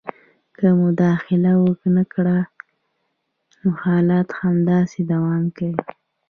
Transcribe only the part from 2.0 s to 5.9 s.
کړي او حالات همداسې دوام کوي